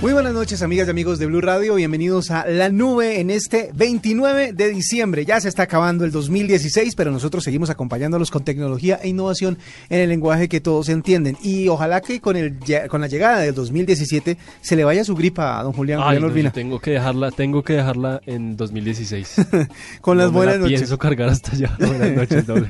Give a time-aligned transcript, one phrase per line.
[0.00, 1.76] Muy buenas noches, amigas y amigos de Blue Radio.
[1.76, 5.24] Bienvenidos a La Nube en este 29 de diciembre.
[5.24, 9.56] Ya se está acabando el 2016, pero nosotros seguimos acompañándolos con tecnología e innovación
[9.88, 11.38] en el lenguaje que todos entienden.
[11.42, 12.58] Y ojalá que con, el,
[12.90, 16.44] con la llegada del 2017 se le vaya su gripa a don Julián, Ay, Julián
[16.44, 19.36] no, tengo que dejarla, tengo que dejarla en 2016.
[20.02, 20.80] con las No buenas la noches.
[20.80, 21.74] Pienso cargar hasta allá.
[21.78, 22.68] Buenas noches, doble.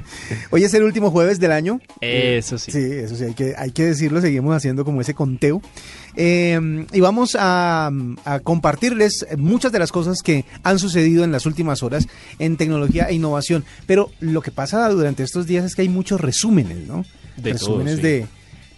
[0.51, 1.81] Hoy es el último jueves del año.
[2.01, 2.71] Eso sí.
[2.71, 5.61] Sí, eso sí, hay que, hay que decirlo, seguimos haciendo como ese conteo.
[6.17, 7.91] Eh, y vamos a,
[8.25, 12.07] a compartirles muchas de las cosas que han sucedido en las últimas horas
[12.39, 13.65] en tecnología e innovación.
[13.87, 17.05] Pero lo que pasa durante estos días es que hay muchos resúmenes, ¿no?
[17.37, 18.03] De todo, resúmenes sí.
[18.03, 18.27] de,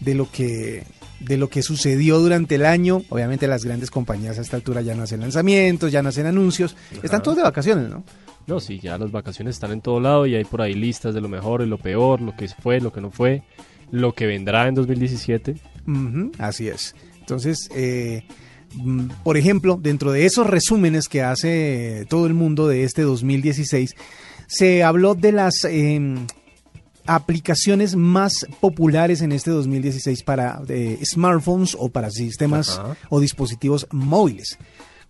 [0.01, 0.85] de lo que
[1.21, 3.03] de lo que sucedió durante el año.
[3.09, 6.77] Obviamente las grandes compañías a esta altura ya no hacen lanzamientos, ya no hacen anuncios.
[7.03, 8.05] Están todos de vacaciones, ¿no?
[8.47, 11.21] No, sí, ya las vacaciones están en todo lado y hay por ahí listas de
[11.21, 13.43] lo mejor y lo peor, lo que fue, lo que no fue,
[13.91, 15.57] lo que vendrá en 2017.
[15.89, 16.95] Ujú, así es.
[17.27, 18.23] Entonces, eh,
[18.75, 23.95] mm, por ejemplo, dentro de esos resúmenes que hace todo el mundo de este 2016,
[24.47, 26.15] se habló de las eh,
[27.07, 32.97] aplicaciones más populares en este 2016 para eh, smartphones o para sistemas Ajá.
[33.09, 34.59] o dispositivos móviles.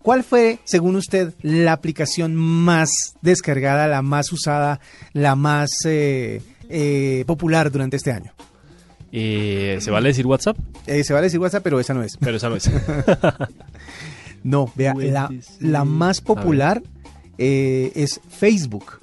[0.01, 2.89] ¿Cuál fue, según usted, la aplicación más
[3.21, 4.79] descargada, la más usada,
[5.11, 8.33] la más eh, eh, popular durante este año?
[9.11, 10.57] Eh, ¿Se vale decir WhatsApp?
[10.85, 12.17] Eh, se vale decir WhatsApp, pero esa no es.
[12.17, 12.69] Pero esa no es.
[14.43, 15.29] No, vea, la,
[15.59, 16.81] la más popular
[17.37, 18.99] eh, es Facebook.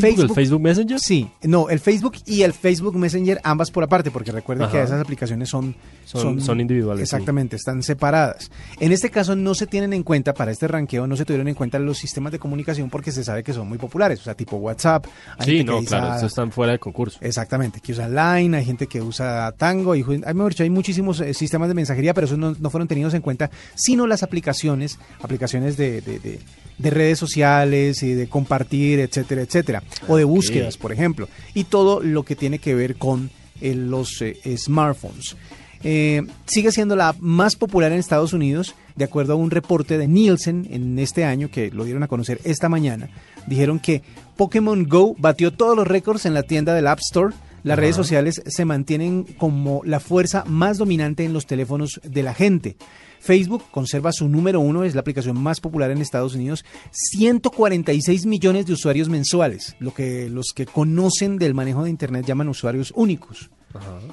[0.00, 0.24] ¿Facebook?
[0.24, 0.98] ¿El Facebook- Messenger?
[1.00, 5.00] Sí, no, el Facebook y el Facebook Messenger, ambas por aparte, porque recuerden que esas
[5.00, 7.14] aplicaciones son, Son- son individuales, sí.
[7.14, 8.50] Exactamente, están separadas.
[8.80, 11.54] En este caso no se tienen en cuenta, para este ranqueo, no se tuvieron en
[11.54, 14.56] cuenta los sistemas de comunicación porque se sabe que son muy populares, o sea, tipo
[14.56, 15.06] WhatsApp.
[15.38, 17.18] hay Sí, gente que no, usa- claro, están fuera de concurso.
[17.20, 20.22] Exactamente, que usa Line, hay gente que usa Tango, y, hay,
[20.58, 24.06] hay muchísimos eh, sistemas de mensajería, pero esos no, no fueron tenidos en cuenta, sino
[24.06, 26.40] las aplicaciones, aplicaciones de, de- de-
[26.78, 30.30] de redes sociales y de compartir, etcétera, etcétera, o de Ok.
[30.30, 35.36] búsquedas, por ejemplo, y todo lo que tiene que ver con eh, los eh, smartphones.
[35.84, 40.06] Eh, sigue siendo la más popular en Estados Unidos, de acuerdo a un reporte de
[40.06, 43.08] Nielsen en este año, que lo dieron a conocer esta mañana.
[43.46, 44.02] Dijeron que
[44.36, 47.34] Pokémon Go batió todos los récords en la tienda del App Store.
[47.62, 52.34] Las redes sociales se mantienen como la fuerza más dominante en los teléfonos de la
[52.34, 52.76] gente.
[53.20, 58.66] Facebook conserva su número uno, es la aplicación más popular en Estados Unidos, 146 millones
[58.66, 63.50] de usuarios mensuales, lo que los que conocen del manejo de Internet llaman usuarios únicos.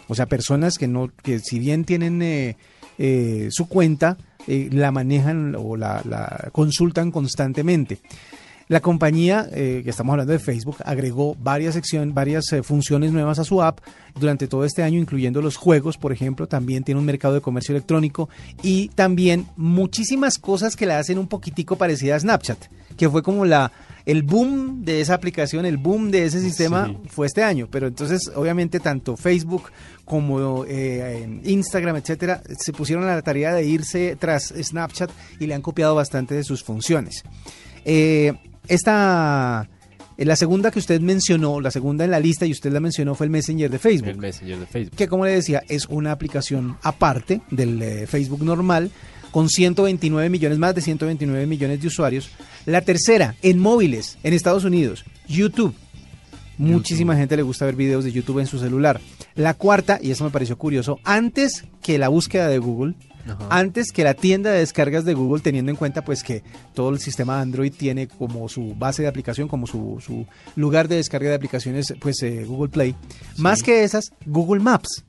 [0.07, 2.55] O sea, personas que no, que si bien tienen eh,
[2.97, 4.17] eh, su cuenta,
[4.47, 7.99] eh, la manejan o la, la consultan constantemente.
[8.69, 13.39] La compañía, eh, que estamos hablando de Facebook, agregó varias secciones, varias eh, funciones nuevas
[13.39, 13.79] a su app
[14.13, 16.47] durante todo este año, incluyendo los juegos, por ejemplo.
[16.47, 18.29] También tiene un mercado de comercio electrónico
[18.61, 22.59] y también muchísimas cosas que la hacen un poquitico parecida a Snapchat,
[22.95, 23.71] que fue como la
[24.05, 26.97] el boom de esa aplicación, el boom de ese sistema Sí.
[27.09, 27.67] fue este año.
[27.71, 29.71] Pero entonces, obviamente, tanto Facebook
[30.05, 35.09] como eh, Instagram, etcétera, se pusieron a la tarea de irse tras Snapchat
[35.39, 37.23] y le han copiado bastante de sus funciones.
[37.83, 38.33] Eh,
[38.69, 39.69] esta,
[40.17, 43.15] eh, la segunda que usted mencionó, la segunda en la lista y usted la mencionó
[43.15, 44.95] fue el Messenger de Facebook El Messenger de Facebook.
[44.95, 48.91] que como le decía es una aplicación aparte del eh, Facebook normal
[49.31, 52.29] con 129 millones, más de 129 millones de usuarios.
[52.65, 55.75] La tercera, en móviles, en Estados Unidos, YouTube.
[56.57, 58.99] Muchísima gente le gusta ver videos de YouTube en su celular.
[59.35, 62.95] La cuarta, y eso me pareció curioso, antes que la búsqueda de Google,
[63.27, 63.47] Ajá.
[63.49, 66.43] antes que la tienda de descargas de Google, teniendo en cuenta pues que
[66.73, 70.25] todo el sistema Android tiene como su base de aplicación, como su, su
[70.55, 72.95] lugar de descarga de aplicaciones, pues eh, Google Play.
[73.37, 75.03] Más que esas, Google Maps.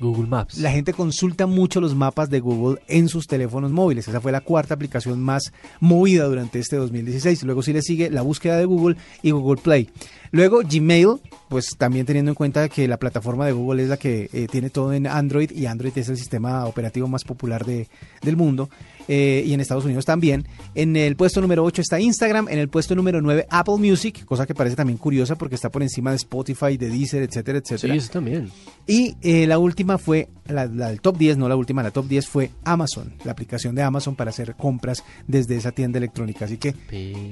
[0.00, 0.58] Google Maps.
[0.58, 4.06] La gente consulta mucho los mapas de Google en sus teléfonos móviles.
[4.08, 7.42] Esa fue la cuarta aplicación más movida durante este 2016.
[7.44, 9.90] Luego sí le sigue la búsqueda de Google y Google Play.
[10.32, 14.28] Luego Gmail, pues también teniendo en cuenta que la plataforma de Google es la que
[14.32, 17.88] eh, tiene todo en Android y Android es el sistema operativo más popular de-
[18.22, 18.68] del mundo.
[19.08, 20.46] Eh, y en Estados Unidos también.
[20.74, 24.46] En el puesto número 8 está Instagram, en el puesto número 9 Apple Music, cosa
[24.46, 27.92] que parece también curiosa porque está por encima de Spotify, de Deezer, etcétera, etcétera.
[27.94, 28.50] Sí, eso también.
[28.86, 32.06] Y eh, la última fue, la, la del top 10, no la última, la top
[32.06, 36.44] 10 fue Amazon, la aplicación de Amazon para hacer compras desde esa tienda electrónica.
[36.44, 36.74] Así que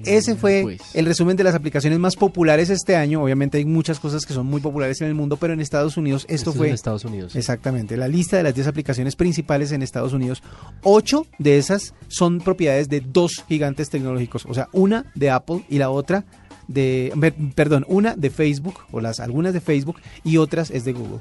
[0.04, 0.80] ese fue Pues.
[0.94, 3.22] el resumen de las aplicaciones más populares este año.
[3.22, 6.22] Obviamente hay muchas cosas que son muy populares en el mundo, pero en Estados Unidos
[6.28, 6.68] esto Esto es fue...
[6.68, 7.36] en Estados Unidos.
[7.36, 10.42] Exactamente, la lista de las 10 aplicaciones principales en Estados Unidos,
[10.82, 15.78] 8 de esas son propiedades de dos gigantes tecnológicos, o sea, una de Apple y
[15.78, 16.24] la otra
[16.68, 20.92] de, per- perdón, una de Facebook, o las algunas de Facebook y otras es de
[20.92, 21.20] Google.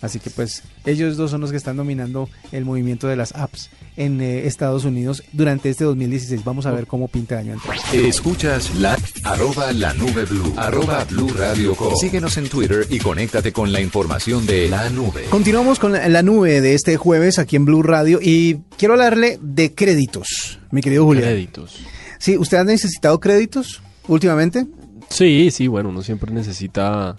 [0.00, 3.70] Así que pues ellos dos son los que están dominando el movimiento de las apps
[3.96, 6.44] en eh, Estados Unidos durante este 2016.
[6.44, 8.08] Vamos a ver cómo pinta el año entrante.
[8.08, 11.94] Escuchas la arroba la nube blue, arroba blue radio com.
[11.96, 15.24] Síguenos en Twitter y conéctate con la información de la nube.
[15.30, 19.38] Continuamos con la, la nube de este jueves aquí en Blue Radio y quiero hablarle
[19.42, 21.24] de créditos, mi querido Julián.
[21.30, 21.76] Créditos.
[22.18, 24.66] Sí, ¿usted ha necesitado créditos últimamente?
[25.08, 27.16] Sí, sí, bueno, uno siempre necesita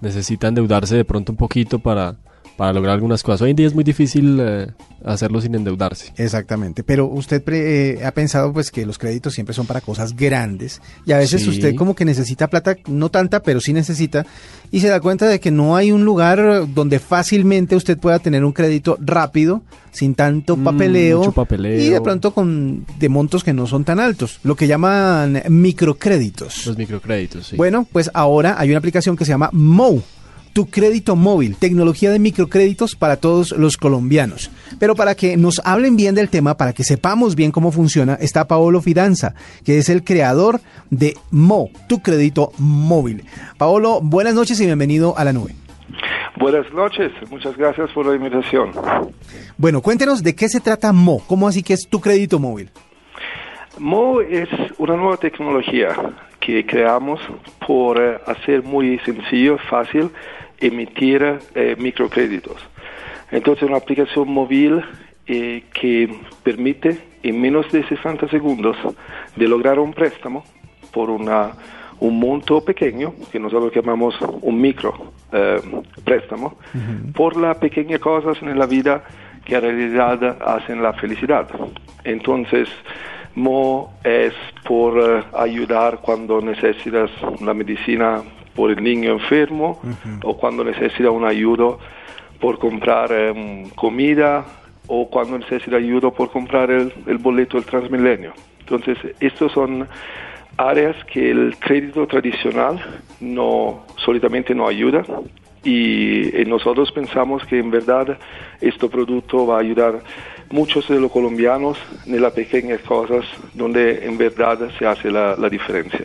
[0.00, 2.16] necesita endeudarse de pronto un poquito para,
[2.60, 3.40] para lograr algunas cosas.
[3.40, 4.66] Hoy en día es muy difícil eh,
[5.02, 6.12] hacerlo sin endeudarse.
[6.18, 10.14] Exactamente, pero usted pre- eh, ha pensado pues que los créditos siempre son para cosas
[10.14, 11.48] grandes y a veces Sí.
[11.48, 14.26] usted como que necesita plata, no tanta, pero sí necesita
[14.70, 18.44] y se da cuenta de que no hay un lugar donde fácilmente usted pueda tener
[18.44, 21.80] un crédito rápido, sin tanto Mm, papeleo, mucho papeleo.
[21.82, 26.66] y de pronto con de montos que no son tan altos, lo que llaman microcréditos.
[26.66, 27.56] Los microcréditos, sí.
[27.56, 30.02] Bueno, pues ahora hay una aplicación que se llama Mo,
[30.52, 34.50] tu crédito móvil, tecnología de microcréditos para todos los colombianos.
[34.78, 38.46] Pero para que nos hablen bien del tema, para que sepamos bien cómo funciona, está
[38.46, 40.60] Paolo Fidanza, que es el creador
[40.90, 43.24] de Mo, tu crédito móvil.
[43.58, 45.54] Paolo, buenas noches y bienvenido a la nube.
[46.36, 48.72] Buenas noches, muchas gracias por la invitación.
[49.58, 52.70] Bueno, cuéntenos de qué se trata Mo, cómo así que es tu crédito móvil.
[53.78, 54.48] Mo es
[54.78, 55.94] una nueva tecnología
[56.40, 57.20] que creamos
[57.66, 60.10] por eh, hacer muy sencillo, fácil,
[60.60, 62.56] emitir eh, microcréditos.
[63.30, 64.82] Entonces, una aplicación móvil
[65.26, 66.12] eh, que
[66.42, 68.76] permite en menos de 60 segundos
[69.36, 70.44] de lograr un préstamo
[70.92, 71.52] por una,
[72.00, 75.60] un monto pequeño, que nosotros llamamos un micro eh,
[76.04, 76.58] préstamo,
[77.14, 79.04] por las pequeñas cosas en la vida
[79.44, 81.48] que en realidad hacen la felicidad.
[82.04, 82.68] Entonces,
[83.36, 84.34] Mo es
[84.64, 87.10] por eh, ayudar cuando necesitas
[87.40, 88.22] una medicina
[88.54, 89.80] por el niño enfermo
[90.22, 91.76] o cuando necesitas una ayuda
[92.40, 94.44] por comprar em, comida
[94.86, 98.32] o cuando necesita ayuda por comprar el, el boleto del Transmilenio.
[98.60, 99.86] Entonces, estos son
[100.56, 102.80] áreas que el crédito tradicional
[103.20, 105.04] no solitamente no ayuda
[105.62, 108.18] y, eh, nosotros pensamos que en verdad
[108.60, 110.00] este producto va a ayudar
[110.50, 113.24] muchos de los colombianos en las pequeñas cosas
[113.54, 116.04] donde en verdad se hace la, la diferencia.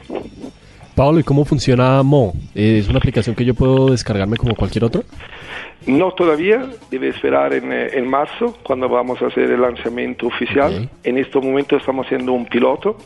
[0.95, 2.33] Pablo, ¿y cómo funciona Mo?
[2.53, 5.03] ¿Es una aplicación que yo puedo descargarme como cualquier otro?
[5.85, 10.89] No todavía, debe esperar en, eh, en marzo cuando vamos a hacer el lanzamiento oficial.
[11.03, 12.97] En este momento estamos haciendo un piloto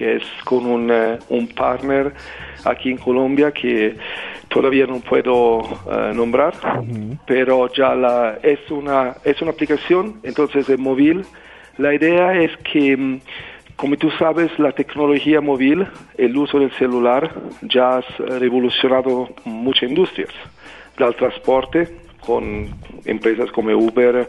[0.00, 2.12] que es con un, eh, un partner
[2.64, 3.96] aquí en Colombia que
[4.48, 6.54] todavía no puedo eh, nombrar,
[7.26, 11.24] pero ya la, es, una, es una aplicación, entonces es móvil.
[11.78, 13.20] La idea es que, mm,
[13.80, 15.86] como tú sabes, la tecnología móvil,
[16.18, 17.32] el uso del celular,
[17.62, 18.02] ya ha
[18.38, 20.28] revolucionado muchas industrias,
[20.98, 21.88] del transporte,
[22.20, 22.68] con
[23.06, 24.28] empresas como Uber,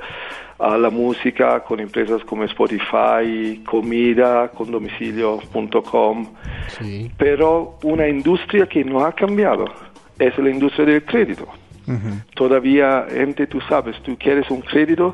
[0.58, 6.28] a la música, con empresas como Spotify, comida, con domicilio.com,
[6.80, 7.12] Sí.
[7.18, 9.66] pero una industria que no ha cambiado
[10.18, 11.46] es la industria del crédito.
[12.36, 15.14] Todavía, gente, tú sabes, tú quieres un crédito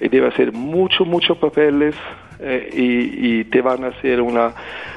[0.00, 1.94] y debe hacer mucho, muchos papeles
[2.38, 4.52] eh, y, y te van a hacer una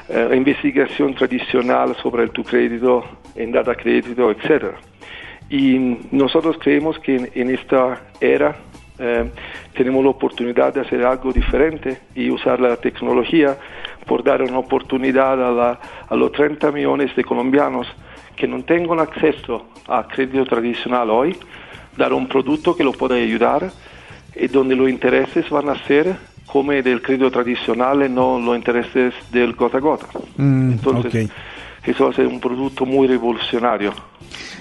[0.08, 3.04] eh, investigación tradicional sobre tu crédito,
[3.36, 4.76] en data crédito, etcétera.
[5.50, 8.56] Y nosotros creemos que en, esta era
[8.98, 9.30] eh,
[9.76, 13.56] tenemos la oportunidad de hacer algo diferente y usar la tecnología
[14.06, 17.86] por dar una oportunidad a, la- a los 30 millones de colombianos
[18.36, 21.36] que no tengan acceso a crédito tradicional hoy,
[21.96, 23.70] dar un producto que lo pueda ayudar
[24.36, 29.54] y donde los intereses van a ser como del crédito tradicional no los intereses del
[29.54, 30.06] gota a gota.
[30.36, 31.30] Mm, Entonces, ok.
[31.86, 33.92] eso va a ser un producto muy revolucionario.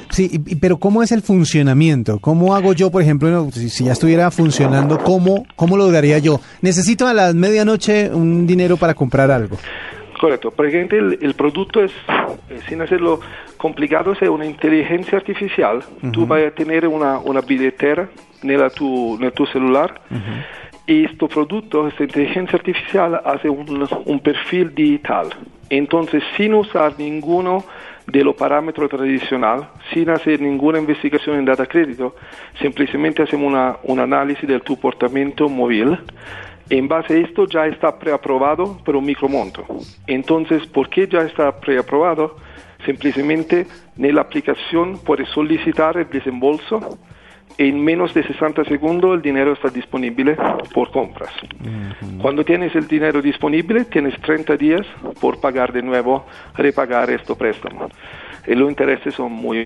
[0.09, 2.19] Sí, pero ¿cómo es el funcionamiento?
[2.19, 6.39] ¿Cómo hago yo, por ejemplo, si, ya estuviera funcionando, ¿cómo, ¿cómo lo daría yo?
[6.61, 9.57] Necesito a las medianoche un dinero para comprar algo.
[10.19, 11.91] Correcto, praticamente el, el producto es,
[12.49, 13.19] eh, sin hacerlo
[13.57, 15.83] complicado, es una inteligencia artificial.
[16.11, 18.09] Tú vas a tener una, una billetera
[18.43, 20.01] en tu, en tu celular
[20.85, 25.29] Y este producto, esta inteligencia artificial, hace un, un perfil digital.
[25.69, 27.63] Entonces, sin usar ninguno
[28.05, 32.15] de los parámetros tradicionales, sin hacer ninguna investigación en data crédito,
[32.61, 35.97] simplemente hacemos una, un análisis de tu comportamiento móvil.
[36.69, 39.65] En base a esto ya está preaprobado por un micromonto.
[40.07, 42.35] Entonces, ¿por qué ya está preaprobado?
[42.85, 43.65] Simplemente
[43.97, 46.97] en la aplicación puedes solicitar el desembolso
[47.57, 50.35] en menos de 60 segundos el dinero está disponible
[50.73, 51.31] por compras.
[52.21, 54.85] Cuando tienes el dinero disponible, tienes 30 días
[55.19, 57.89] por pagar de nuevo, repagar este préstamo.
[58.47, 59.65] Y los intereses son muy...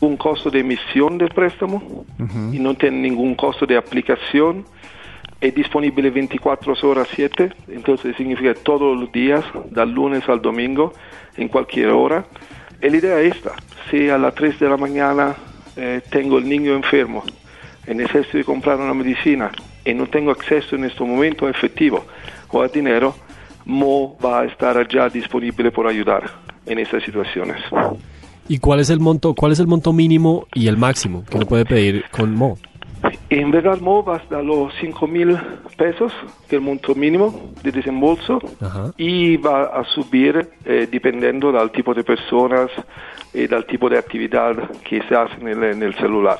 [0.00, 2.06] Un costo de emisión del préstamo
[2.52, 4.64] y no tiene ningún costo de aplicación.
[5.42, 10.94] Es disponible 24 horas 7, entonces significa todos los días, del lunes al domingo,
[11.36, 12.24] en cualquier hora.
[12.82, 13.52] Y la idea es esta,
[13.90, 15.36] si a las 3 de la mañana
[15.76, 17.22] eh, tengo el niño enfermo
[17.86, 19.50] y necesito de comprar una medicina
[19.84, 22.04] y no tengo acceso en este momento a efectivo
[22.48, 23.14] o a dinero,
[23.64, 26.30] Mo va a estar ya disponible por ayudar
[26.66, 27.58] en estas situaciones.
[28.48, 31.46] ¿Y cuál es el monto, cuál es el monto mínimo y el máximo que uno
[31.46, 32.58] puede pedir con Mo?
[33.30, 35.38] En verdad, Mo va hasta los 5 mil
[35.76, 36.12] pesos,
[36.48, 38.90] que es el monto mínimo de desembolso, Ajá.
[38.96, 42.70] y va a subir eh, dependiendo del tipo de personas
[43.32, 46.38] y del tipo de actividad que se hace en el, en el celular.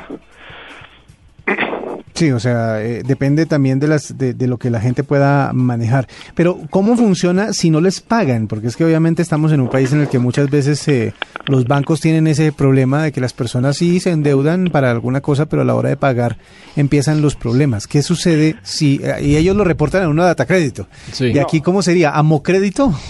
[2.20, 5.54] Sí, o sea, eh, depende también de, las, de, de lo que la gente pueda
[5.54, 6.06] manejar.
[6.34, 8.46] Pero, ¿cómo funciona si no les pagan?
[8.46, 11.14] Porque es que obviamente estamos en un país en el que muchas veces eh,
[11.46, 15.46] los bancos tienen ese problema de que las personas sí se endeudan para alguna cosa,
[15.46, 16.36] pero a la hora de pagar
[16.76, 17.86] empiezan los problemas.
[17.86, 19.00] ¿Qué sucede si...
[19.02, 20.88] eh, y ellos lo reportan en una data crédito.
[21.12, 21.32] Sí.
[21.32, 22.10] ¿Y aquí cómo sería?
[22.10, 22.92] ¿Amocrédito?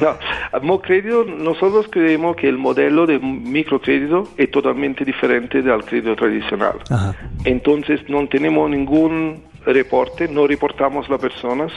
[0.00, 0.08] No,
[0.52, 6.78] a Mocrédito nosotros creemos que el modelo de microcrédito es totalmente diferente del crédito tradicional.
[6.90, 7.14] Ajá.
[7.44, 11.72] Entonces no tenemos ningún reporte, no reportamos las personas.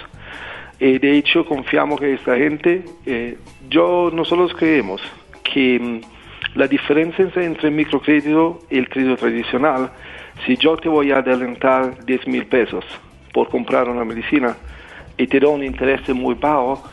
[0.80, 3.38] Y de hecho confiamos que esta gente, eh,
[3.70, 5.02] yo nosotros creemos
[5.44, 9.92] que mm, la diferencia entre el microcrédito y el crédito tradicional,
[10.46, 12.84] si yo te voy a adelantar 10 mil pesos
[13.32, 14.58] por comprar una medicina
[15.18, 16.84] y te doy un interés muy bajo,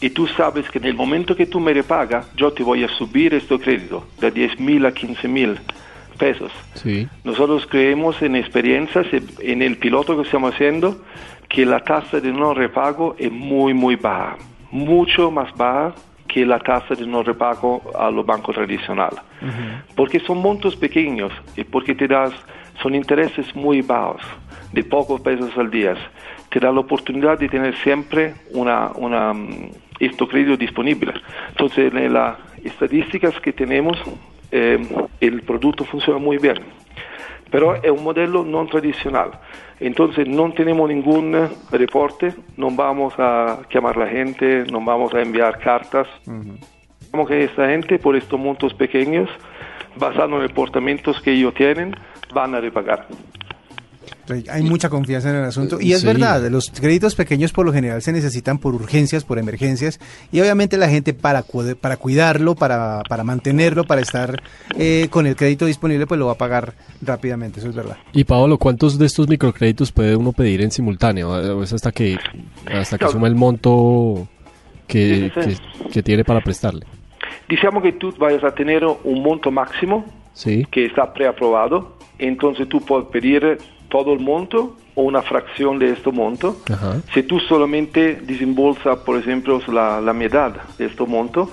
[0.00, 2.88] y tú sabes que en el momento que tú me repagas, yo te voy a
[2.88, 5.58] subir este crédito de 10 mil a 15 mil
[6.16, 6.52] pesos.
[6.74, 7.08] Sí.
[7.24, 9.06] Nosotros creemos en experiencias,
[9.40, 11.00] en el piloto que estamos haciendo,
[11.48, 14.36] que la tasa de no repago es muy, muy baja,
[14.70, 15.94] mucho más baja
[16.26, 19.20] que la tasa de no repago a los bancos tradicionales.
[19.94, 22.32] Porque son montos pequeños y porque te das,
[22.82, 24.22] son intereses muy bajos,
[24.72, 25.94] de pocos pesos al día.
[26.48, 31.12] Te da la oportunidad de tener siempre una, una, mm, este crédito disponible.
[31.50, 33.98] Entonces, en las estadísticas que tenemos,
[34.52, 34.78] eh,
[35.20, 36.58] el producto funciona muy bien.
[37.50, 39.32] Pero es un modelo no tradicional.
[39.80, 45.12] Entonces no tenemos ningún eh, reporte, no vamos a llamar a la gente, no vamos
[45.14, 46.06] a enviar cartas.
[47.10, 49.28] Como que esta gente, por estos montos pequeños,
[49.96, 51.94] basados en los comportamientos que ellos tienen,
[52.32, 53.06] van a repagar.
[54.50, 55.78] Hay mucha confianza en el asunto.
[55.80, 56.06] Y es Sí.
[56.06, 59.98] verdad, los créditos pequeños por lo general se necesitan por urgencias, por emergencias.
[60.30, 64.42] Y obviamente la gente para, cu- para cuidarlo, para, para mantenerlo, para estar
[64.78, 67.60] eh, con el crédito disponible, pues lo va a pagar rápidamente.
[67.60, 67.96] Eso es verdad.
[68.12, 71.30] Y Paolo, ¿cuántos de estos microcréditos puede uno pedir en simultáneo?
[71.58, 72.16] ¿O es hasta que
[72.72, 74.28] hasta que suma el monto
[74.86, 75.56] que, que,
[75.92, 76.86] que tiene para prestarle?
[77.48, 80.04] Diciamo que tú vayas a tener un monto máximo
[80.34, 80.66] Sí.
[80.70, 83.58] que está preaprobado, entonces tú puedes pedir
[83.92, 86.56] todo el monto o una fracción de este monto.
[86.72, 86.96] Ajá.
[87.12, 91.50] Si tú solamente desembolsas, por ejemplo, la, la mitad de este monto,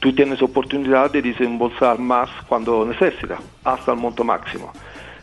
[0.00, 4.72] tú tienes oportunidad de desembolsar más cuando necesitas, hasta el monto máximo.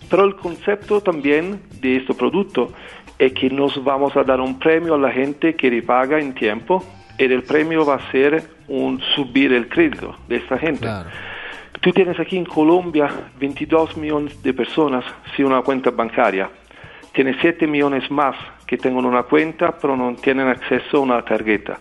[0.09, 2.71] Pero el concepto también de este producto
[3.17, 6.85] es que nos vamos a dar un premio a la gente que repaga en tiempo
[7.17, 10.81] y el premio va a ser un subir el crédito de esta gente.
[10.81, 11.09] Claro.
[11.81, 13.09] Tú tienes aquí en Colombia
[13.39, 15.05] 22 millones de personas
[15.36, 16.50] sin una cuenta bancaria.
[17.13, 18.36] Tienes 7 millones más
[18.67, 21.79] que tienen una cuenta pero no tienen acceso a una tarjeta.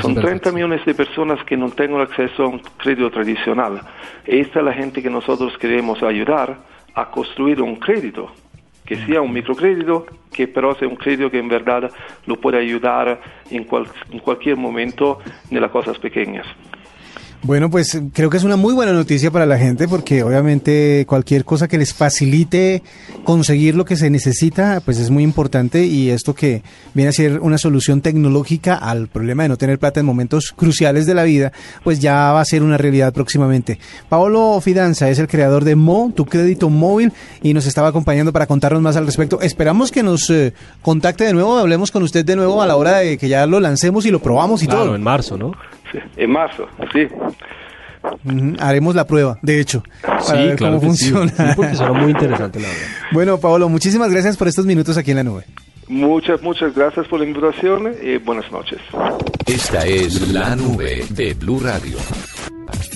[0.00, 0.52] Son es 30 perfecto.
[0.52, 3.80] millones de personas que no tienen acceso a un crédito tradicional.
[4.24, 6.56] Esta es la gente que nosotros queremos ayudar
[6.94, 8.30] a construir un crédito,
[8.86, 11.90] que sea un microcrédito, que pero sea un crédito que en verdad
[12.26, 15.18] lo puede ayudar en, cual- en cualquier momento
[15.50, 16.46] en las cosas pequeñas.
[17.46, 21.44] Bueno, pues creo que es una muy buena noticia para la gente porque obviamente cualquier
[21.44, 22.82] cosa que les facilite
[23.22, 27.38] conseguir lo que se necesita, pues es muy importante y esto que viene a ser
[27.38, 31.52] una solución tecnológica al problema de no tener plata en momentos cruciales de la vida,
[31.84, 33.78] pues ya va a ser una realidad próximamente.
[34.08, 37.12] Paolo Fidanza es el creador de Mo, tu crédito móvil,
[37.42, 39.40] y nos estaba acompañando para contarnos más al respecto.
[39.40, 42.96] Esperamos que nos eh, contacte de nuevo, hablemos con usted de nuevo a la hora
[42.98, 44.96] de que ya lo lancemos y lo probamos y Claro, todo.
[44.96, 45.52] en marzo, ¿no?
[46.16, 47.08] En marzo, sí.
[48.60, 51.10] Haremos la prueba, de hecho, para sí, ver claro cómo sí.
[51.10, 51.28] funciona.
[51.28, 52.82] Sí, porque muy interesante, la verdad.
[53.12, 55.44] Bueno, Paolo, muchísimas gracias por estos minutos aquí en la nube.
[55.88, 58.80] Muchas, muchas gracias por la invitación y buenas noches.
[59.46, 61.96] Esta es la nube de Blue Radio.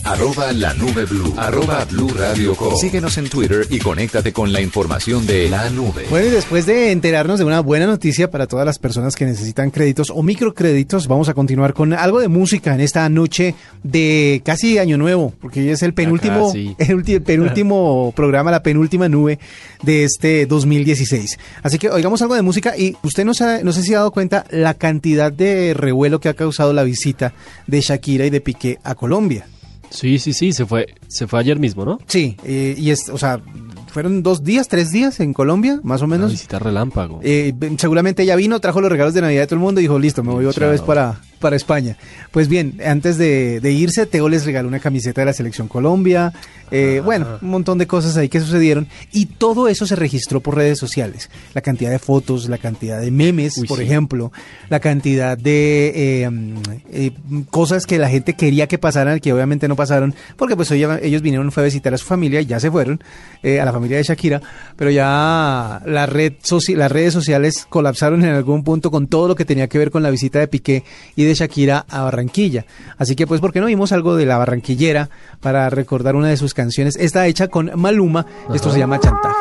[0.04, 1.32] Arroba la nube blue.
[1.36, 2.74] Arroba blue radio com.
[2.76, 6.06] Síguenos en Twitter y conéctate con la información de la nube.
[6.10, 9.70] Bueno, y después de enterarnos de una buena noticia para todas las personas que necesitan
[9.70, 14.78] créditos o microcréditos, vamos a continuar con algo de música en esta noche de casi
[14.78, 16.74] Año Nuevo, porque es el penúltimo, casi.
[16.78, 19.38] el ulti- penúltimo programa, la penúltima nube
[19.82, 21.38] de este 2016.
[21.62, 24.10] Así que oigamos algo de música y usted no, se, no sé si ha dado
[24.10, 27.32] cuenta la cantidad de revuelo que ha causado la visita
[27.66, 29.46] de Shakira y de Piqué a Colombia.
[29.90, 31.98] Sí, sí, sí, se fue, se fue ayer mismo, ¿no?
[32.06, 33.40] Sí, eh, y es, o sea,
[33.88, 36.30] fueron dos días, tres días en Colombia, más o Una menos.
[36.30, 37.20] visita relámpago.
[37.22, 39.98] Eh, seguramente ella vino, trajo los regalos de Navidad de todo el mundo y dijo,
[39.98, 40.70] listo, me voy otra Chao.
[40.72, 41.96] vez para, para España.
[42.30, 46.32] Pues bien, antes de, de irse, Teo les regaló una camiseta de la Selección Colombia,
[46.70, 50.54] eh, bueno, un montón de cosas ahí que sucedieron y todo eso se registró por
[50.54, 51.28] redes sociales.
[51.54, 53.84] La cantidad de fotos, la cantidad de memes, Uy, por sí.
[53.84, 54.32] ejemplo,
[54.68, 56.56] la cantidad de eh, mm,
[56.92, 57.12] eh,
[57.50, 61.22] cosas que la gente quería que pasaran, que obviamente no pasaron, porque pues hoy ellos
[61.22, 63.02] vinieron, fue a visitar a su familia y ya se fueron,
[63.42, 64.40] eh, a la familia de Shakira,
[64.76, 66.34] pero ya la red
[66.74, 70.02] las redes sociales colapsaron en algún punto con todo lo que tenía que ver con
[70.02, 70.84] la visita de Piqué
[71.16, 72.64] y de Shakira a Barranquilla.
[72.98, 75.10] Así que pues, ¿por qué no vimos algo de la barranquillera
[75.40, 76.96] para recordar una de sus canciones?
[76.96, 79.34] Está hecha con Maluma, esto se llama Chantaje.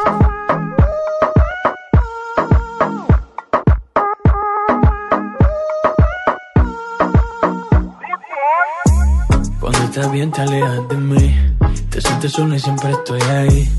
[9.60, 11.59] Cuando estás bien te alejas de mí
[12.00, 13.70] Te sientes solo y siempre estoy ahí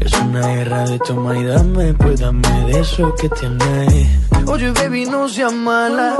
[0.00, 4.08] Es una guerra de toma y dame Pues dame de eso que tienes
[4.46, 6.16] Oye baby no seas mala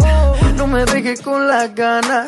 [0.59, 2.27] No me dejes con las ganas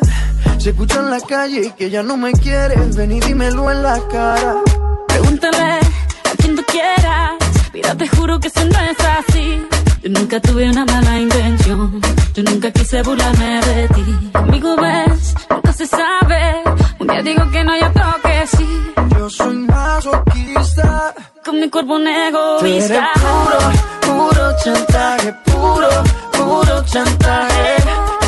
[0.56, 4.00] Se escucha en la calle que ya no me quieres Ven y dímelo en la
[4.10, 4.62] cara
[5.08, 5.80] Pregúntale
[6.24, 7.32] a quien tú quieras.
[7.74, 9.60] Mira, te juro que eso no es así.
[10.02, 12.00] Yo nunca tuve una mala intención.
[12.34, 14.30] Yo nunca quise burlarme de ti.
[14.32, 16.62] Conmigo ves, nunca se sabe.
[17.00, 18.92] Un día digo que no hay otro que sí.
[19.16, 23.10] Yo soy masoquista Con mi cuerpo un Tú eres egoísta.
[23.14, 23.58] puro,
[24.06, 25.88] puro chantaje Puro,
[26.32, 27.76] puro chantaje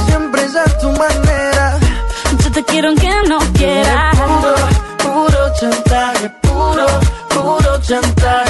[0.07, 1.79] Siempre es a tu manera
[2.43, 4.17] Yo te quiero aunque no quieras.
[4.17, 4.55] Puro,
[4.99, 6.87] puro chantaje, puro,
[7.29, 8.50] puro chantaje.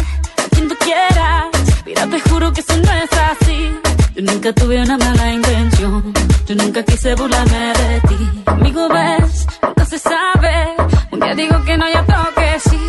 [2.03, 3.79] Mira, te juro que eso no es así
[4.15, 6.13] Yo nunca tuve una mala intención
[6.47, 10.75] Yo nunca quise burlarme de ti Conmigo ves, nunca se sabe
[11.11, 12.79] Un día digo que no hay otro que sí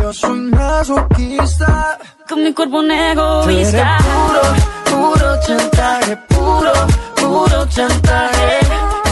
[0.00, 1.98] Yo soy masoquista.
[2.28, 3.98] Con mi cuerpo un Tú eres egoísta.
[3.98, 6.72] puro, puro chantaje, puro,
[7.16, 8.58] puro chantaje.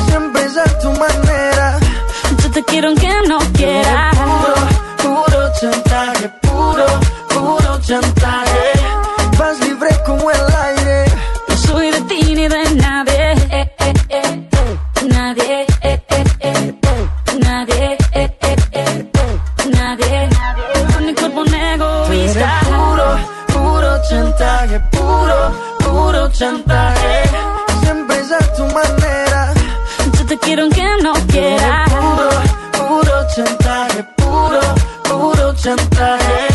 [0.07, 1.79] Siempre es a tu manera.
[2.43, 4.17] Yo te quiero aunque no quieras.
[4.17, 4.55] Puro,
[5.03, 6.87] puro chantaje, puro,
[7.29, 8.40] puro chantaje.
[24.61, 27.23] Chantaje, puro, puro chantaje.
[27.83, 29.53] Siempre es a tu manera.
[30.19, 31.91] Yo te quiero aunque no quieras.
[31.91, 32.29] Puro,
[32.73, 34.61] puro chantaje, puro,
[35.05, 36.49] puro chantaje.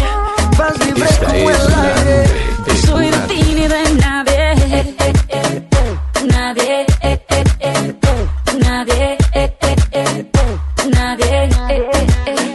[0.58, 2.28] Vas libre Esta como es el la aire.
[2.68, 4.52] No soy de ti ni de nadie.
[4.52, 6.28] Eh, eh, eh, eh.
[6.32, 6.86] Nadie.
[7.02, 8.28] eh, eh, eh, eh.
[8.60, 9.18] Nadie.
[9.34, 10.60] eh, eh, eh, eh.
[10.94, 11.44] Nadie.
[11.44, 11.89] eh, eh,
[12.28, 12.50] eh,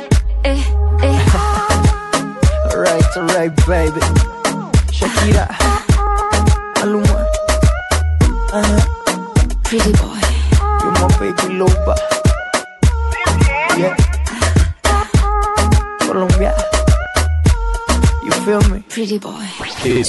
[0.45, 0.65] eh,
[1.03, 1.19] eh.
[2.73, 4.20] Alright, alright, baby.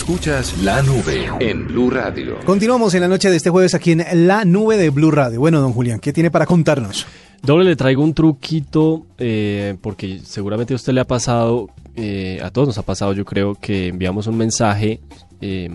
[0.01, 2.39] Escuchas la nube en Blue Radio.
[2.43, 5.39] Continuamos en la noche de este jueves aquí en la nube de Blue Radio.
[5.39, 7.05] Bueno, don Julián, ¿qué tiene para contarnos?
[7.43, 12.49] Doble le traigo un truquito eh, porque seguramente a usted le ha pasado, eh, a
[12.49, 15.01] todos nos ha pasado yo creo que enviamos un mensaje
[15.39, 15.69] eh,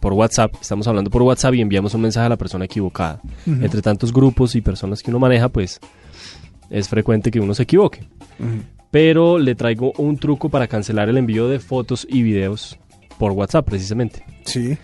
[0.00, 3.20] por WhatsApp, estamos hablando por WhatsApp y enviamos un mensaje a la persona equivocada.
[3.46, 5.80] Entre tantos grupos y personas que uno maneja, pues
[6.70, 8.06] es frecuente que uno se equivoque.
[8.92, 12.78] Pero le traigo un truco para cancelar el envío de fotos y videos
[13.18, 14.24] por WhatsApp precisamente.
[14.44, 14.76] Sí.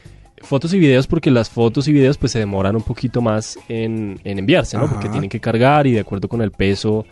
[0.42, 4.18] Fotos y videos porque las fotos y videos pues se demoran un poquito más en,
[4.24, 4.84] en enviarse, ¿no?
[4.84, 4.94] Ajá.
[4.94, 7.06] Porque tienen que cargar y de acuerdo con el peso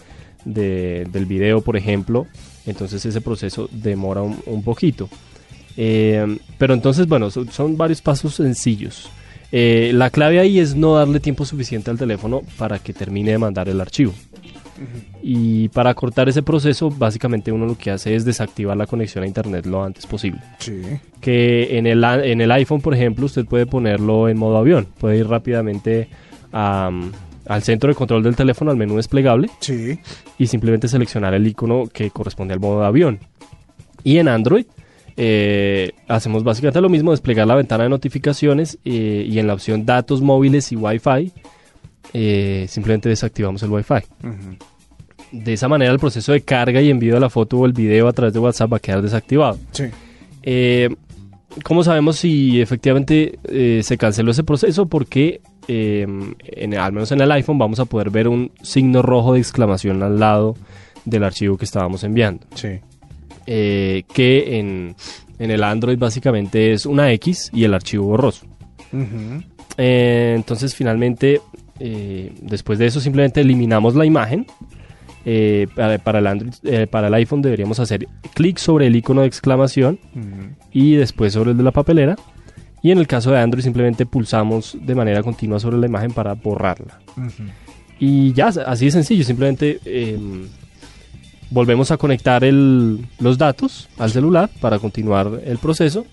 [0.44, 2.26] de- del video, por ejemplo,
[2.66, 5.08] entonces ese proceso demora un, un poquito.
[5.76, 9.08] Eh, pero entonces, bueno, son, son varios pasos sencillos.
[9.52, 13.38] Eh, la clave ahí es no darle tiempo suficiente al teléfono para que termine de
[13.38, 14.12] mandar el archivo.
[15.22, 19.26] Y para cortar ese proceso, básicamente uno lo que hace es desactivar la conexión a
[19.26, 20.80] internet lo antes posible Sí.
[21.20, 24.86] que en el, en el iPhone, por ejemplo, usted puede ponerlo en modo avión.
[24.98, 26.08] Puede ir rápidamente
[26.52, 26.90] a,
[27.46, 29.98] al centro de control del teléfono, al menú desplegable, Sí.
[30.38, 33.18] y simplemente seleccionar el icono que corresponde al modo avión.
[34.02, 34.64] Y en Android
[35.16, 39.84] eh, hacemos básicamente lo mismo, desplegar la ventana de notificaciones eh, y en la opción
[39.84, 41.32] datos móviles y Wi-Fi,
[42.12, 44.00] eh, simplemente desactivamos el Wi-Fi.
[45.32, 48.08] De esa manera el proceso de carga y envío de la foto o el video
[48.08, 49.58] a través de WhatsApp va a quedar desactivado.
[49.72, 49.84] Sí.
[50.42, 50.88] Eh,
[51.64, 54.86] ¿Cómo sabemos si efectivamente eh, se canceló ese proceso?
[54.86, 56.06] Porque eh,
[56.42, 60.02] en- al menos en el iPhone vamos a poder ver un signo rojo de exclamación
[60.02, 60.56] al lado
[61.04, 62.46] del archivo que estábamos enviando.
[62.54, 62.80] Sí.
[63.46, 64.94] Que en,
[65.40, 68.46] en el Android básicamente es una X y el archivo borroso.
[69.76, 71.40] Eh, entonces finalmente,
[71.80, 74.46] eh, después de eso simplemente eliminamos la imagen.
[75.26, 79.20] Eh, para, para el Android, eh, para el iPhone deberíamos hacer clic sobre el icono
[79.20, 80.54] de exclamación Ujú.
[80.72, 82.16] y después sobre el de la papelera.
[82.82, 86.32] Y en el caso de Android simplemente pulsamos de manera continua sobre la imagen para
[86.34, 87.00] borrarla.
[87.18, 87.42] Ujú.
[87.98, 90.18] Y ya, así de sencillo, simplemente eh,
[91.50, 96.06] volvemos a conectar el- los datos al celular para continuar el proceso.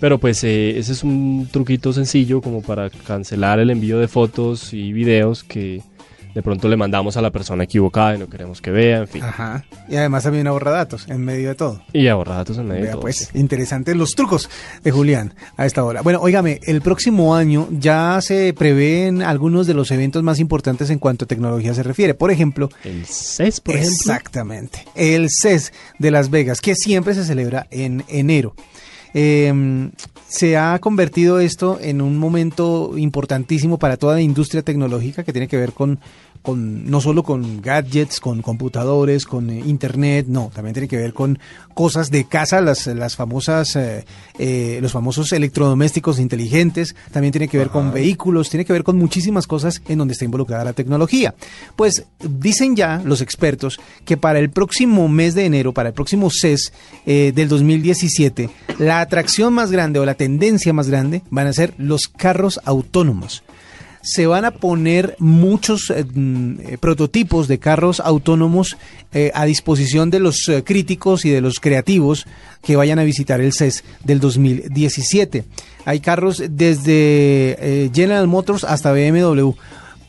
[0.00, 4.72] Pero pues eh, ese es un truquito sencillo como para cancelar el envío de fotos
[4.72, 5.82] y videos que
[6.34, 9.24] de pronto le mandamos a la persona equivocada y no queremos que vea, en fin.
[9.24, 9.64] Ajá.
[9.88, 11.82] Y además también ahorra datos en medio de todo.
[11.92, 13.38] Y ahorra datos en medio de todo, pues, sí.
[13.38, 14.48] interesantes los trucos
[14.84, 16.02] de Julián a esta hora.
[16.02, 21.00] Bueno, óigame, el próximo año ya se prevén algunos de los eventos más importantes en
[21.00, 22.14] cuanto a tecnología se refiere.
[22.14, 23.96] Por ejemplo, El CES, por ejemplo.
[23.96, 24.84] Exactamente.
[24.94, 28.54] El CES de Las Vegas, que siempre se celebra en enero.
[29.14, 29.90] Eh,
[30.28, 35.48] se ha convertido esto en un momento importantísimo para toda la industria tecnológica que tiene
[35.48, 35.98] que ver con,
[36.48, 41.12] con no solo con gadgets, con computadores, con eh, internet, no, también tiene que ver
[41.12, 41.38] con
[41.74, 44.06] cosas de casa, las, las famosas, eh,
[44.38, 48.96] eh, los famosos electrodomésticos inteligentes, también tiene que ver con vehículos, tiene que ver con
[48.96, 51.34] muchísimas cosas en donde está involucrada la tecnología.
[51.76, 56.30] Pues dicen ya los expertos que para el próximo mes de enero, para el próximo
[56.30, 56.72] CES
[57.04, 61.74] eh, del 2017, la atracción más grande o la tendencia más grande van a ser
[61.76, 63.42] los carros autónomos
[64.02, 68.76] se van a poner muchos eh, eh, prototipos de carros autónomos
[69.12, 72.26] eh, a disposición de los eh, críticos y de los creativos
[72.62, 75.44] que vayan a visitar el CES del 2017.
[75.84, 79.52] Hay carros desde General Motors hasta BMW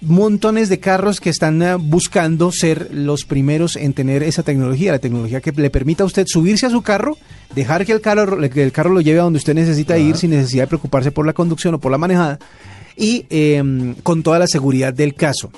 [0.01, 5.41] montones de carros que están buscando ser los primeros en tener esa tecnología, la tecnología
[5.41, 7.17] que le permita a usted subirse a su carro,
[7.53, 10.31] dejar que el carro, que el carro lo lleve a donde usted necesita ir sin
[10.31, 12.39] necesidad de preocuparse por la conducción o por la manejada
[12.99, 15.49] y eh, con toda la seguridad del caso.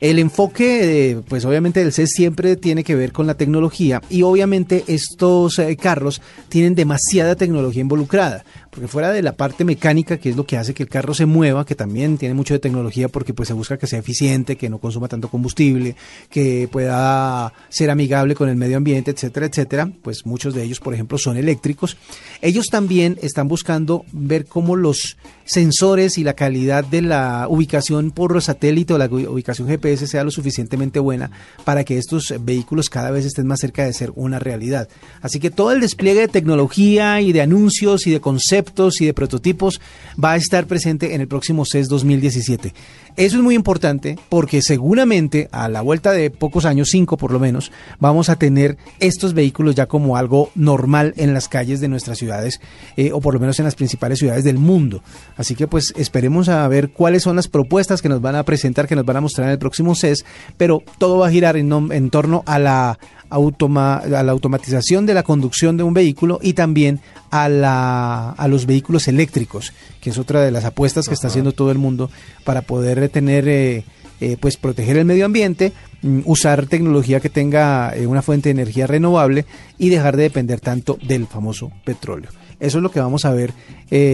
[0.00, 4.20] El enfoque, eh, pues obviamente del CES siempre tiene que ver con la tecnología y
[4.20, 10.30] obviamente estos eh, carros tienen demasiada tecnología involucrada, porque fuera de la parte mecánica, que
[10.30, 13.08] es lo que hace que el carro se mueva, que también tiene mucho de tecnología
[13.08, 15.94] porque pues se busca que sea eficiente, que no consuma tanto combustible,
[16.28, 20.92] que pueda ser amigable con el medio ambiente, etcétera, etcétera, pues muchos de ellos, por
[20.92, 21.96] ejemplo, son eléctricos.
[22.42, 28.42] Ellos también están buscando ver cómo los sensores y la calidad de la ubicación por
[28.42, 31.30] satélite o la ubicación GPS sea lo suficientemente buena
[31.64, 34.88] para que estos eh, vehículos cada vez estén más cerca de ser una realidad.
[35.22, 38.63] Así que todo el despliegue de tecnología y de anuncios y de conceptos
[39.00, 39.80] y de prototipos
[40.22, 42.74] va a estar presente en el próximo CES 2017.
[43.16, 47.38] Eso es muy importante porque seguramente a la vuelta de pocos años, cinco por lo
[47.38, 52.18] menos, vamos a tener estos vehículos ya como algo normal en las calles de nuestras
[52.18, 52.60] ciudades
[52.96, 55.02] eh, o por lo menos en las principales ciudades del mundo.
[55.36, 58.88] Así que pues esperemos a ver cuáles son las propuestas que nos van a presentar,
[58.88, 60.24] que nos van a mostrar en el próximo CES,
[60.56, 62.98] pero todo va a girar en torno a la
[63.34, 68.66] a la automatización de la conducción de un vehículo y también a, la, a los
[68.66, 72.10] vehículos eléctricos, que es otra de las apuestas que está haciendo todo el mundo
[72.44, 73.84] para poder tener, eh,
[74.20, 78.62] eh, pues proteger el medio ambiente, mm, usar tecnología que tenga eh, una fuente de
[78.62, 79.46] energía renovable
[79.78, 82.30] y dejar de depender tanto del famoso petróleo.
[82.60, 83.52] Eso es lo que vamos a ver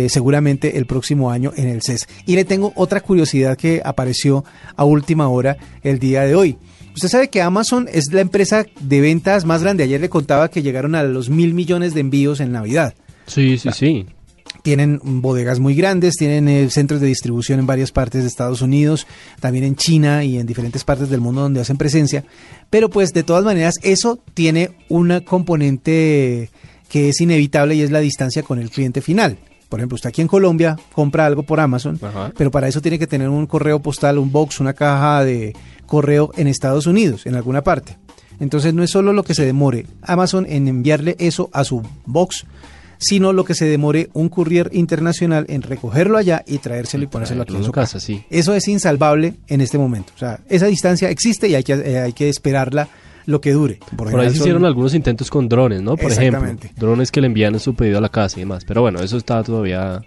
[0.08, 2.08] seguramente el próximo año en el CES.
[2.26, 4.44] Y le tengo otra curiosidad que apareció
[4.76, 6.58] a última hora el día de hoy.
[6.94, 9.84] Usted sabe que Amazon es la empresa de ventas más grande.
[9.84, 12.94] Ayer le contaba que llegaron a los mil millones de envíos en Navidad.
[13.26, 14.06] Sí, sí, sí.
[14.62, 19.06] Tienen bodegas muy grandes, tienen eh, centros de distribución en varias partes de Estados Unidos,
[19.38, 22.24] también en China y en diferentes partes del mundo donde hacen presencia.
[22.68, 26.50] Pero pues de todas maneras eso tiene una componente
[26.90, 29.38] que es inevitable y es la distancia con el cliente final.
[29.70, 31.98] Por ejemplo, usted aquí en Colombia compra algo por Amazon,
[32.36, 35.54] pero para eso tiene que tener un correo postal, un box, una caja de
[35.86, 37.96] correo en Estados Unidos, en alguna parte.
[38.40, 42.46] Entonces no es solo lo que se demore Amazon en enviarle eso a su box,
[42.98, 47.42] sino lo que se demore un courier internacional en recogerlo allá y traérselo y, ponérselo
[47.42, 48.00] aquí en su casa.
[48.00, 48.24] Sí.
[48.28, 50.12] Eso es insalvable en este momento.
[50.16, 52.88] O sea, esa distancia existe y hay que, eh, hay que esperarla
[53.26, 53.78] lo que dure.
[53.96, 55.96] Por, ahí se hicieron algunos intentos con drones, ¿no?
[55.96, 58.64] Por ejemplo, drones que le envían su pedido a la casa y demás.
[58.64, 60.02] Pero bueno, eso está todavía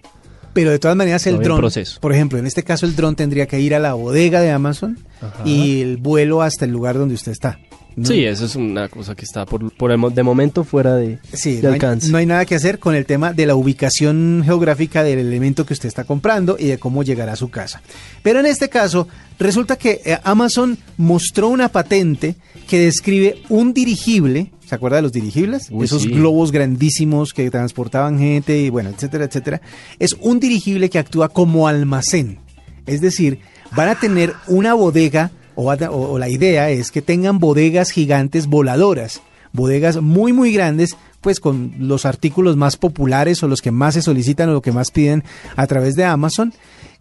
[0.53, 1.61] pero de todas maneras el dron,
[1.99, 4.97] por ejemplo, en este caso el dron tendría que ir a la bodega de Amazon
[5.45, 7.59] y el vuelo hasta el lugar donde usted está.
[8.01, 11.19] Sí, eso es una cosa que está por, por el, de momento fuera de,
[11.67, 12.09] alcance.
[12.09, 15.73] no hay nada que hacer con el tema de la ubicación geográfica del elemento que
[15.73, 17.81] usted está comprando y de cómo llegará a su casa.
[18.23, 22.35] Pero en este caso, resulta que eh, Amazon mostró una patente
[22.67, 25.69] que describe un dirigible ¿Se acuerda de los dirigibles?
[25.83, 29.61] Esos globos grandísimos que transportaban gente y bueno, etcétera, etcétera.
[29.99, 32.39] Es un dirigible que actúa como almacén.
[32.87, 33.37] Es decir,
[33.75, 40.01] van a tener una bodega o, la idea es que tengan bodegas gigantes voladoras, bodegas
[40.01, 44.49] muy muy grandes pues con los artículos más populares o los que más se solicitan
[44.49, 45.23] o lo que más piden
[45.55, 46.51] a través de Amazon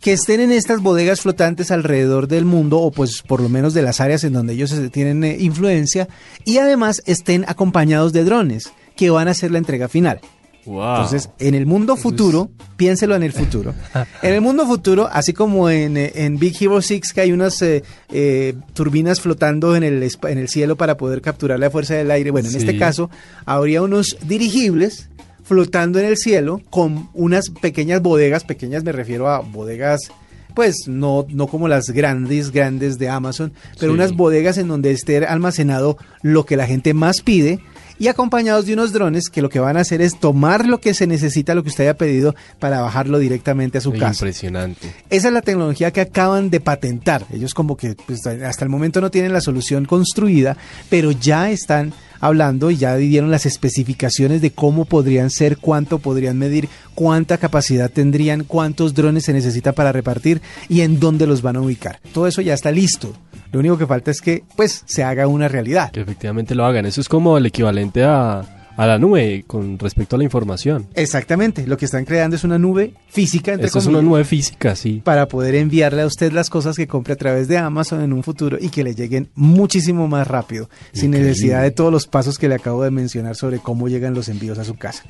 [0.02, 3.82] que estén en estas bodegas flotantes alrededor del mundo o pues por lo menos de
[3.82, 6.08] las áreas en donde ellos tienen eh, influencia
[6.44, 10.20] y además estén acompañados de drones que van a hacer la entrega final.
[10.64, 13.74] Entonces, en el mundo futuro, piénselo en el futuro.
[14.22, 17.60] En el mundo futuro, así como en, eh, en Big Hero 6, que hay unas
[17.62, 22.30] eh, turbinas flotando en el, en el cielo para poder capturar la fuerza del aire,
[22.30, 23.10] bueno, en este caso,
[23.44, 25.08] habría unos dirigibles
[25.42, 30.10] flotando en el cielo con unas pequeñas bodegas, pequeñas me refiero a bodegas
[30.54, 35.24] pues no, no como las grandes, grandes de Amazon, pero unas bodegas en donde esté
[35.24, 37.60] almacenado lo que la gente más pide
[37.98, 40.92] y acompañados de unos drones que lo que van a hacer es tomar lo que
[40.92, 44.24] se necesita, lo que usted haya pedido, para bajarlo directamente a su casa.
[44.24, 44.92] Impresionante.
[45.08, 47.24] Esa es la tecnología que acaban de patentar.
[47.32, 50.56] Ellos como que pues, hasta el momento no tienen la solución construida,
[50.90, 56.38] pero ya están hablando y ya dieron las especificaciones de cómo podrían ser, cuánto podrían
[56.38, 61.56] medir, cuánta capacidad tendrían, cuántos drones se necesita para repartir y en dónde los van
[61.56, 62.00] a ubicar.
[62.14, 63.12] Todo eso ya está listo.
[63.50, 65.90] Lo único que falta es que pues se haga una realidad.
[65.90, 66.86] Que efectivamente lo hagan.
[66.86, 70.86] Eso es como el equivalente a a la nube con respecto a la información.
[70.94, 73.54] Exactamente, lo que están creando es una nube física.
[73.54, 75.00] Esto es una nube física, sí.
[75.04, 78.22] Para poder enviarle a usted las cosas que compre a través de Amazon en un
[78.22, 82.48] futuro y que le lleguen muchísimo más rápido, sin necesidad de todos los pasos que
[82.48, 85.04] le acabo de mencionar sobre cómo llegan los envíos a su casa.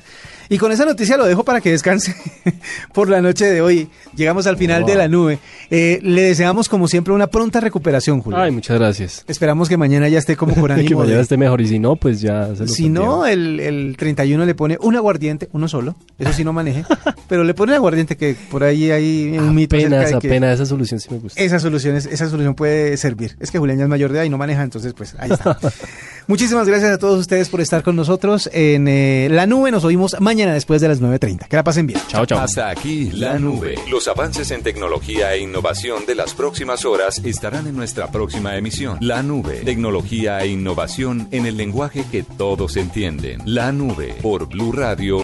[0.49, 2.15] Y con esa noticia lo dejo para que descanse
[2.93, 3.89] por la noche de hoy.
[4.15, 5.39] Llegamos al final de la nube.
[5.69, 8.39] Eh, le deseamos, como siempre, una pronta recuperación, Julio.
[8.39, 9.25] Ay, muchas gracias.
[9.27, 10.89] Esperamos que mañana ya esté como con ánimo.
[10.89, 13.95] que mañana esté mejor y si no, pues ya se lo Si no, el, el
[13.97, 15.95] 31 le pone un aguardiente, uno solo.
[16.17, 16.85] Eso sí no maneje.
[17.27, 19.75] pero le pone un aguardiente que por ahí hay un mito.
[19.75, 21.41] Apenas, apenas esa solución sí me gusta.
[21.41, 23.35] Esa solución, esa solución puede servir.
[23.39, 25.57] Es que Julián ya es mayor de edad y no maneja, entonces pues ahí está.
[26.27, 29.71] Muchísimas gracias a todos ustedes por estar con nosotros en eh, La Nube.
[29.71, 31.47] Nos oímos mañana después de las 9.30.
[31.47, 31.99] Que la pasen bien.
[32.07, 32.39] Chao, chao.
[32.39, 33.75] Hasta aquí La Nube.
[33.89, 38.97] Los avances en tecnología e innovación de las próximas horas estarán en nuestra próxima emisión.
[39.01, 39.61] La Nube.
[39.65, 43.41] Tecnología e innovación en el lenguaje que todos entienden.
[43.45, 45.19] La Nube por Blue Radio